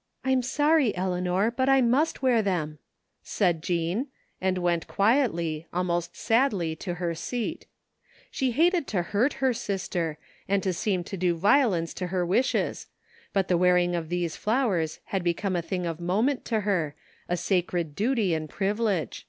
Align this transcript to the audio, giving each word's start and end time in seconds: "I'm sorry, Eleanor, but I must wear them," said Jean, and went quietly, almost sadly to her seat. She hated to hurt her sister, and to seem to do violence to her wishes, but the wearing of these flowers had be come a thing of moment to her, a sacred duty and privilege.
"I'm 0.24 0.42
sorry, 0.42 0.92
Eleanor, 0.96 1.52
but 1.52 1.68
I 1.68 1.80
must 1.80 2.22
wear 2.22 2.42
them," 2.42 2.80
said 3.22 3.62
Jean, 3.62 4.08
and 4.40 4.58
went 4.58 4.88
quietly, 4.88 5.68
almost 5.72 6.16
sadly 6.16 6.74
to 6.74 6.94
her 6.94 7.14
seat. 7.14 7.66
She 8.32 8.50
hated 8.50 8.88
to 8.88 9.02
hurt 9.14 9.34
her 9.34 9.52
sister, 9.54 10.18
and 10.48 10.60
to 10.64 10.72
seem 10.72 11.04
to 11.04 11.16
do 11.16 11.36
violence 11.36 11.94
to 11.94 12.08
her 12.08 12.26
wishes, 12.26 12.88
but 13.32 13.46
the 13.46 13.56
wearing 13.56 13.94
of 13.94 14.08
these 14.08 14.34
flowers 14.34 14.98
had 15.04 15.22
be 15.22 15.34
come 15.34 15.54
a 15.54 15.62
thing 15.62 15.86
of 15.86 16.00
moment 16.00 16.44
to 16.46 16.62
her, 16.62 16.96
a 17.28 17.36
sacred 17.36 17.94
duty 17.94 18.34
and 18.34 18.48
privilege. 18.50 19.28